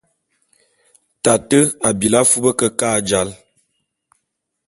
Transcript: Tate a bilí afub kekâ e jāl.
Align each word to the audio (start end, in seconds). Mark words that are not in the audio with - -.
Tate 1.23 1.59
a 1.87 1.89
bilí 1.99 2.17
afub 2.21 2.45
kekâ 2.59 2.87
e 2.97 3.01
jāl. 3.09 3.29